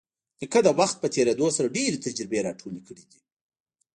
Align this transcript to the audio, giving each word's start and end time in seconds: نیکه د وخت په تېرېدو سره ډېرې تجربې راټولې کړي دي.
نیکه 0.39 0.59
د 0.63 0.67
وخت 0.79 0.97
په 0.99 1.07
تېرېدو 1.15 1.47
سره 1.55 1.73
ډېرې 1.77 1.97
تجربې 2.05 2.39
راټولې 2.47 2.81
کړي 2.87 3.03
دي. 3.11 3.19